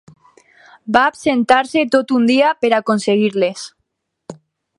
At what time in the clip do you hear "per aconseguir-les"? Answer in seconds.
2.65-3.71